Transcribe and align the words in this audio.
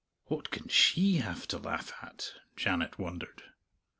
"What 0.25 0.49
can 0.49 0.67
she 0.67 1.17
have 1.17 1.47
to 1.49 1.59
laugh 1.59 1.93
at?" 2.01 2.33
Janet 2.55 2.97
wondered. 2.97 3.43